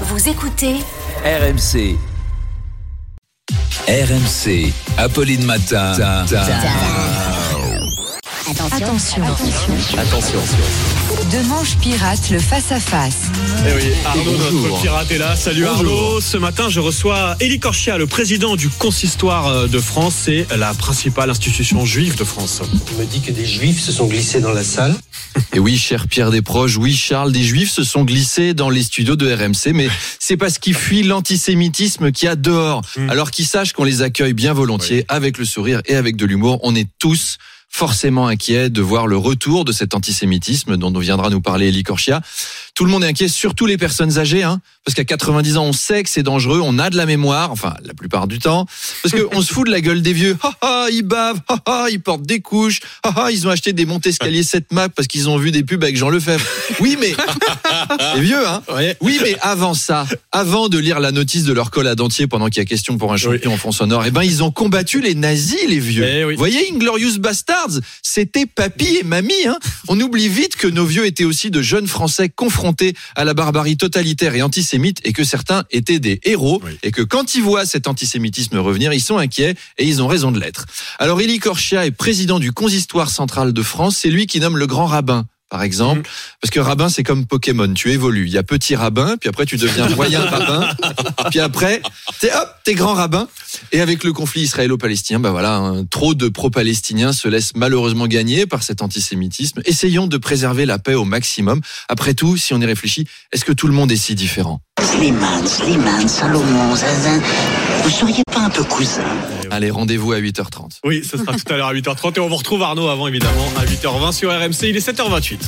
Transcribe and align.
Vous 0.00 0.28
écoutez 0.28 0.74
RMC. 1.24 1.96
RMC. 3.88 4.72
Apolline 4.98 5.44
Matin. 5.44 5.92
Attention. 8.72 9.22
Attention. 9.96 10.38
De 11.32 11.48
manche 11.48 11.76
pirate, 11.78 12.30
le 12.30 12.38
face-à-face. 12.38 13.14
Eh 13.66 13.72
oui, 13.74 13.92
Arnaud, 14.04 14.22
Bonjour. 14.36 14.62
notre 14.70 14.82
pirate 14.82 15.10
est 15.12 15.18
là. 15.18 15.36
Salut 15.36 15.64
Bonjour. 15.64 15.76
Arnaud. 15.78 16.20
Ce 16.20 16.36
matin, 16.36 16.68
je 16.68 16.80
reçois 16.80 17.36
Élie 17.40 17.58
Korchia, 17.60 17.96
le 17.96 18.06
président 18.06 18.56
du 18.56 18.68
Consistoire 18.68 19.46
euh, 19.46 19.66
de 19.68 19.78
France. 19.78 20.14
C'est 20.24 20.46
la 20.56 20.74
principale 20.74 21.30
institution 21.30 21.84
juive 21.84 22.16
de 22.16 22.24
France. 22.24 22.60
On 22.62 22.98
me 23.00 23.04
dit 23.06 23.20
que 23.20 23.30
des 23.32 23.46
juifs 23.46 23.80
se 23.80 23.92
sont 23.92 24.06
glissés 24.06 24.40
dans 24.40 24.52
la 24.52 24.64
salle. 24.64 24.94
Et 25.52 25.58
oui, 25.58 25.76
cher 25.76 26.08
Pierre 26.08 26.30
Desproges, 26.30 26.76
oui, 26.76 26.94
Charles, 26.94 27.32
des 27.32 27.42
Juifs 27.42 27.70
se 27.70 27.84
sont 27.84 28.04
glissés 28.04 28.54
dans 28.54 28.70
les 28.70 28.82
studios 28.82 29.16
de 29.16 29.32
RMC, 29.32 29.72
mais 29.72 29.88
c'est 30.18 30.36
parce 30.36 30.58
qu'ils 30.58 30.74
fuient 30.74 31.02
l'antisémitisme 31.02 32.12
qu'il 32.12 32.26
y 32.26 32.28
a 32.28 32.36
dehors. 32.36 32.82
Mm. 32.96 33.10
Alors 33.10 33.30
qu'ils 33.30 33.46
sachent 33.46 33.72
qu'on 33.72 33.84
les 33.84 34.02
accueille 34.02 34.34
bien 34.34 34.52
volontiers, 34.52 35.04
avec 35.08 35.38
le 35.38 35.44
sourire 35.44 35.80
et 35.86 35.96
avec 35.96 36.16
de 36.16 36.26
l'humour. 36.26 36.60
On 36.62 36.74
est 36.74 36.88
tous 36.98 37.38
forcément 37.74 38.28
inquiets 38.28 38.70
de 38.70 38.80
voir 38.80 39.08
le 39.08 39.16
retour 39.16 39.64
de 39.64 39.72
cet 39.72 39.94
antisémitisme 39.94 40.76
dont 40.76 40.92
nous 40.92 41.00
viendra 41.00 41.28
nous 41.28 41.40
parler 41.40 41.70
Elie 41.70 41.82
Korchia. 41.82 42.22
Tout 42.74 42.84
le 42.84 42.90
monde 42.90 43.04
est 43.04 43.06
inquiet, 43.06 43.28
surtout 43.28 43.66
les 43.66 43.78
personnes 43.78 44.18
âgées, 44.18 44.42
hein, 44.42 44.60
parce 44.84 44.96
qu'à 44.96 45.04
90 45.04 45.58
ans, 45.58 45.64
on 45.66 45.72
sait 45.72 46.02
que 46.02 46.10
c'est 46.10 46.24
dangereux, 46.24 46.60
on 46.60 46.80
a 46.80 46.90
de 46.90 46.96
la 46.96 47.06
mémoire, 47.06 47.52
enfin 47.52 47.74
la 47.84 47.94
plupart 47.94 48.26
du 48.26 48.40
temps, 48.40 48.66
parce 49.00 49.14
qu'on 49.14 49.42
se 49.42 49.52
fout 49.52 49.68
de 49.68 49.70
la 49.70 49.80
gueule 49.80 50.02
des 50.02 50.12
vieux. 50.12 50.36
Ha 50.42 50.52
ha, 50.60 50.86
ils 50.90 51.04
bavent, 51.04 51.40
ha 51.46 51.58
ha, 51.66 51.86
ils 51.88 52.00
portent 52.00 52.26
des 52.26 52.40
couches, 52.40 52.80
ha 53.04 53.12
ha, 53.14 53.30
ils 53.30 53.46
ont 53.46 53.50
acheté 53.50 53.72
des 53.72 53.86
montes 53.86 54.08
escaliers 54.08 54.42
7 54.42 54.72
map 54.72 54.88
parce 54.88 55.06
qu'ils 55.06 55.28
ont 55.28 55.36
vu 55.36 55.52
des 55.52 55.62
pubs 55.62 55.84
avec 55.84 55.96
Jean 55.96 56.08
Lefebvre. 56.08 56.44
Oui, 56.80 56.96
mais 57.00 57.14
les 58.16 58.20
vieux, 58.20 58.44
hein. 58.44 58.60
Oui, 59.00 59.20
mais 59.22 59.36
avant 59.40 59.74
ça, 59.74 60.04
avant 60.32 60.68
de 60.68 60.78
lire 60.78 60.98
la 60.98 61.12
notice 61.12 61.44
de 61.44 61.52
leur 61.52 61.70
col 61.70 61.86
à 61.86 61.94
dentier 61.94 62.26
pendant 62.26 62.46
qu'il 62.48 62.58
y 62.58 62.62
a 62.62 62.64
question 62.64 62.98
pour 62.98 63.12
un 63.12 63.16
champion 63.16 63.54
en 63.54 63.56
fond 63.56 63.70
sonore, 63.70 64.04
eh 64.04 64.10
ben 64.10 64.24
ils 64.24 64.42
ont 64.42 64.50
combattu 64.50 65.00
les 65.00 65.14
nazis, 65.14 65.68
les 65.68 65.78
vieux. 65.78 66.04
Eh 66.04 66.24
oui. 66.24 66.34
Vous 66.34 66.38
voyez, 66.38 66.72
Inglorious 66.72 67.20
Bastards, 67.20 67.78
c'était 68.02 68.46
papy 68.46 68.98
et 69.00 69.04
mamie. 69.04 69.46
Hein. 69.46 69.58
On 69.86 70.00
oublie 70.00 70.28
vite 70.28 70.56
que 70.56 70.66
nos 70.66 70.84
vieux 70.84 71.06
étaient 71.06 71.22
aussi 71.22 71.52
de 71.52 71.62
jeunes 71.62 71.86
Français 71.86 72.28
confrontés 72.28 72.63
à 73.16 73.24
la 73.24 73.34
barbarie 73.34 73.76
totalitaire 73.76 74.34
et 74.34 74.42
antisémite 74.42 75.00
et 75.04 75.12
que 75.12 75.24
certains 75.24 75.64
étaient 75.70 75.98
des 75.98 76.20
héros 76.24 76.60
Oui. 76.64 76.72
et 76.82 76.90
que 76.90 77.02
quand 77.02 77.34
ils 77.34 77.42
voient 77.42 77.66
cet 77.66 77.86
antisémitisme 77.88 78.56
revenir, 78.58 78.92
ils 78.92 79.00
sont 79.00 79.18
inquiets 79.18 79.54
et 79.78 79.84
ils 79.86 80.02
ont 80.02 80.06
raison 80.06 80.32
de 80.32 80.40
l'être. 80.40 80.64
Alors 80.98 81.20
Élie 81.20 81.38
Korchia 81.38 81.84
est 81.86 81.90
président 81.90 82.38
du 82.38 82.52
consistoire 82.52 83.10
central 83.10 83.52
de 83.52 83.62
France, 83.62 83.96
c'est 84.00 84.10
lui 84.10 84.26
qui 84.26 84.40
nomme 84.40 84.56
le 84.56 84.66
grand 84.66 84.86
rabbin. 84.86 85.26
Par 85.50 85.62
exemple, 85.62 86.00
Mhm. 86.00 86.04
parce 86.40 86.50
que 86.50 86.58
rabbin 86.58 86.88
c'est 86.88 87.04
comme 87.04 87.26
Pokémon, 87.26 87.72
tu 87.74 87.92
évolues. 87.92 88.26
Il 88.26 88.32
y 88.32 88.38
a 88.38 88.42
petit 88.42 88.74
rabbin, 88.74 89.16
puis 89.20 89.28
après 89.28 89.46
tu 89.46 89.56
deviens 89.56 89.88
moyen 89.96 90.20
rabbin, 90.24 90.68
puis 91.30 91.38
après 91.38 91.80
t'es 92.18 92.32
hop, 92.34 92.48
t'es 92.64 92.74
grand 92.74 92.94
rabbin. 92.94 93.28
Et 93.72 93.80
avec 93.80 94.04
le 94.04 94.12
conflit 94.12 94.42
israélo-palestinien, 94.42 95.20
bah 95.20 95.30
voilà, 95.30 95.56
hein, 95.56 95.84
trop 95.84 96.14
de 96.14 96.28
pro-palestiniens 96.28 97.12
se 97.12 97.28
laissent 97.28 97.52
malheureusement 97.54 98.06
gagner 98.06 98.46
par 98.46 98.62
cet 98.62 98.82
antisémitisme. 98.82 99.60
Essayons 99.64 100.06
de 100.06 100.16
préserver 100.16 100.66
la 100.66 100.78
paix 100.78 100.94
au 100.94 101.04
maximum. 101.04 101.60
Après 101.88 102.14
tout, 102.14 102.36
si 102.36 102.54
on 102.54 102.60
y 102.60 102.66
réfléchit, 102.66 103.06
est-ce 103.32 103.44
que 103.44 103.52
tout 103.52 103.66
le 103.66 103.72
monde 103.72 103.92
est 103.92 103.96
si 103.96 104.14
différent? 104.14 104.60
Slimane, 104.80 105.46
Slimane, 105.46 106.08
Salomon, 106.08 106.74
Zinzin, 106.76 107.20
vous 107.82 107.90
seriez 107.90 108.22
pas 108.32 108.40
un 108.40 108.50
peu 108.50 108.64
cousin? 108.64 109.02
Allez, 109.50 109.70
rendez-vous 109.70 110.12
à 110.12 110.20
8h30. 110.20 110.78
Oui, 110.84 111.02
ce 111.08 111.16
sera 111.16 111.32
tout 111.32 111.52
à 111.52 111.56
l'heure 111.56 111.68
à 111.68 111.74
8h30 111.74 112.16
et 112.16 112.20
on 112.20 112.28
vous 112.28 112.36
retrouve 112.36 112.62
Arnaud 112.62 112.88
avant 112.88 113.06
évidemment 113.06 113.48
à 113.56 113.64
8h20 113.64 114.12
sur 114.12 114.30
RMC. 114.30 114.68
Il 114.68 114.76
est 114.76 114.88
7h28. 114.88 115.38